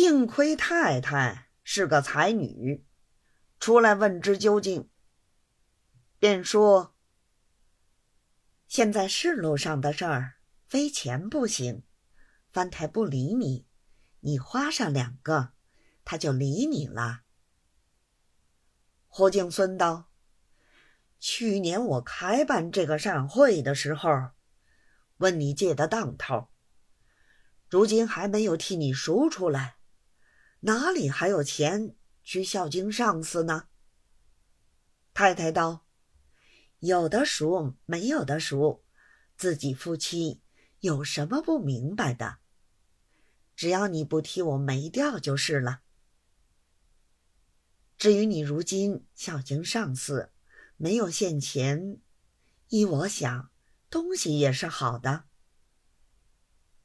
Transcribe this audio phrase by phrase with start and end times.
[0.00, 2.86] 幸亏太太是个才女，
[3.58, 4.88] 出来问之究竟，
[6.18, 6.96] 便说
[8.66, 10.36] ：“现在是路上的事儿，
[10.66, 11.82] 非钱不行。
[12.50, 13.66] 翻台不理你，
[14.20, 15.52] 你花上两个，
[16.02, 17.20] 他就理你了。”
[19.06, 20.08] 胡敬孙道
[21.20, 24.30] ：“去年我开办这个善会的时候，
[25.18, 26.48] 问你借的当头，
[27.68, 29.76] 如今还没有替你赎出来。”
[30.60, 33.68] 哪里还有钱去孝敬上司呢？
[35.14, 35.86] 太太道
[36.80, 38.84] ：“有的赎，没有的赎，
[39.36, 40.42] 自己夫妻
[40.80, 42.38] 有什么不明白的？
[43.56, 45.80] 只要你不替我没掉就是了。
[47.98, 50.32] 至于你如今孝敬上司，
[50.76, 52.00] 没有现钱，
[52.68, 53.50] 依我想，
[53.90, 55.24] 东西也是好的。”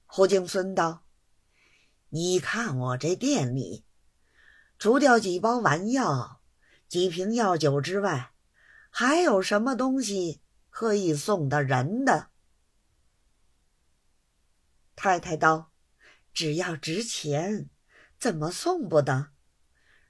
[0.08, 1.05] 胡敬孙道。
[2.10, 3.84] 你看我这店里，
[4.78, 6.42] 除掉几包丸药、
[6.88, 8.32] 几瓶药酒之外，
[8.90, 12.30] 还有什么东西可以送的人的？
[14.96, 15.72] 太太道
[16.34, 17.70] ：“只要值钱，
[18.18, 19.32] 怎么送不得？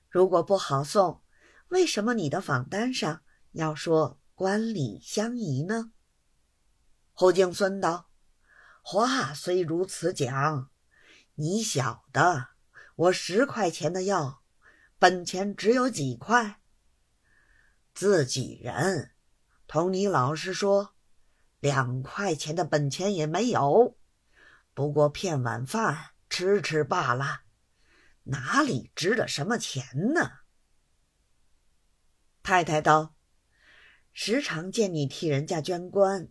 [0.10, 1.24] 如果不好送，
[1.70, 5.92] 为什么你的访单上要说官礼相宜呢？”
[7.14, 8.10] 侯敬孙道
[8.84, 10.70] ：“话虽如此讲。”
[11.38, 12.48] 你晓得，
[12.96, 14.42] 我十块钱的药，
[14.98, 16.62] 本钱只有几块。
[17.94, 19.12] 自己人，
[19.68, 20.96] 同你老实说，
[21.60, 23.98] 两块钱的本钱也没有，
[24.74, 27.42] 不过骗碗饭吃吃罢了，
[28.24, 30.40] 哪里值得什么钱呢？
[32.44, 33.14] 太太道
[34.14, 36.30] ：“时常见你替人家捐官，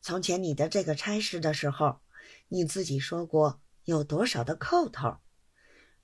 [0.00, 2.00] 从前你的这个差事的时候，
[2.48, 5.18] 你自己说过。”有多少的扣头？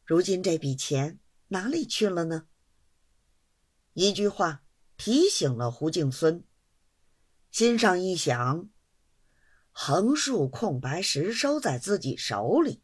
[0.05, 2.48] 如今这笔钱哪里去了呢？
[3.95, 4.62] 一句话
[4.97, 6.45] 提醒了胡敬孙，
[7.51, 8.69] 心上一想，
[9.70, 12.83] 横竖空白实收在自己手里，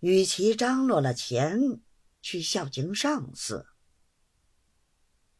[0.00, 1.80] 与其张罗了钱
[2.20, 3.66] 去孝敬上司，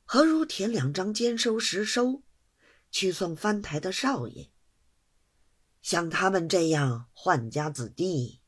[0.05, 2.23] 何如填两张兼收实收，
[2.91, 4.51] 去送翻台的少爷？
[5.83, 8.40] 像他们这样宦家子弟。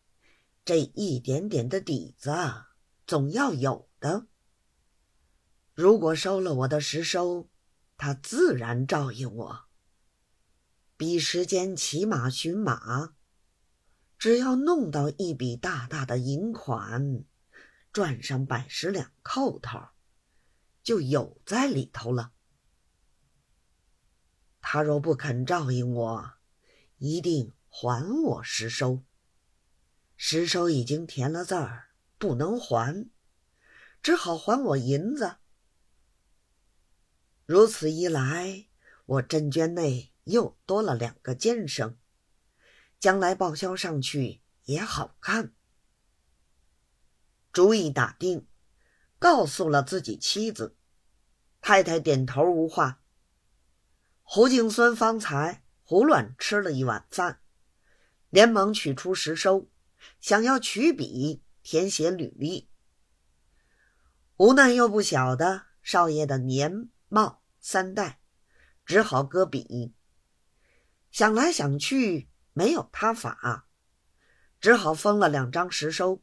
[0.64, 2.30] 这一点点的底子
[3.06, 4.26] 总要有的。
[5.74, 7.48] 如果收了我的实收，
[7.96, 9.64] 他自然照应我。
[10.96, 13.14] 比时间骑马寻马，
[14.18, 17.24] 只要弄到一笔大大的银款，
[17.92, 19.88] 赚上百十两扣头，
[20.82, 22.32] 就有在里头了。
[24.60, 26.34] 他若不肯照应我，
[26.98, 29.02] 一定还我实收。
[30.16, 33.10] 实收已经填了字儿，不能还，
[34.02, 35.36] 只好还我银子。
[37.44, 38.66] 如此一来，
[39.04, 41.98] 我镇捐内又多了两个监生，
[43.00, 45.52] 将来报销上去也好看。
[47.52, 48.46] 主意打定，
[49.18, 50.76] 告诉了自己妻子，
[51.60, 53.02] 太太点头无话。
[54.22, 57.42] 胡敬孙方才胡乱吃了一碗饭，
[58.30, 59.68] 连忙取出实收。
[60.20, 62.68] 想要取笔填写履历，
[64.36, 68.20] 无奈又不晓得少爷的年貌三代，
[68.84, 69.94] 只好搁笔。
[71.10, 73.68] 想来想去没有他法，
[74.60, 76.22] 只好封了两张实收，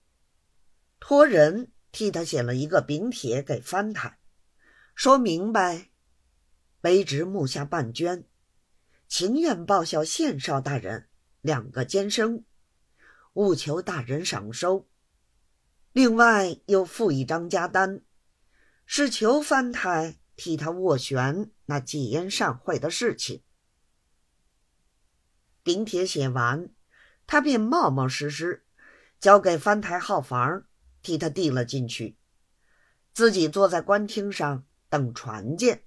[1.00, 4.20] 托人替他写了一个禀帖给翻台，
[4.96, 5.92] 说明白，
[6.82, 8.26] 卑职目下半捐，
[9.08, 11.08] 情愿报效县少大人
[11.42, 12.44] 两个监生。
[13.34, 14.88] 务求大人赏收，
[15.92, 18.02] 另外又附一张家单，
[18.86, 23.44] 是求翻台替他斡旋那戒烟善会的事情。
[25.64, 26.70] 顶帖写完，
[27.28, 28.66] 他便冒冒失失
[29.20, 30.66] 交给翻台号房，
[31.02, 32.18] 替他递了进去，
[33.14, 35.84] 自己坐在官厅上等传见，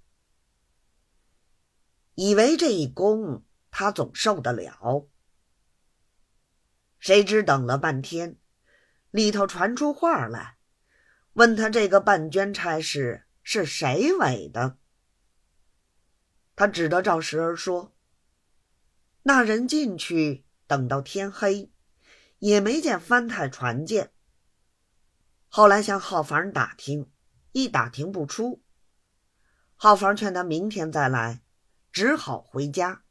[2.15, 5.09] 以为这一功他总受得了。
[7.03, 8.37] 谁知等了半天，
[9.11, 10.57] 里头传出话来，
[11.33, 14.79] 问他这个半捐差事是谁委的。
[16.55, 17.93] 他只得照实儿说
[19.25, 21.73] ：“那人进去等到天黑，
[22.39, 24.13] 也没见翻太传见。
[25.49, 27.11] 后来向号房打听，
[27.51, 28.63] 一打听不出。
[29.75, 31.43] 号房劝他明天再来，
[31.91, 33.03] 只好回家。